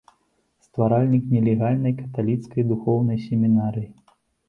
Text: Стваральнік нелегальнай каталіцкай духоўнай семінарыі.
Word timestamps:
Стваральнік 0.67 1.27
нелегальнай 1.35 1.97
каталіцкай 2.01 2.69
духоўнай 2.73 3.25
семінарыі. 3.31 3.91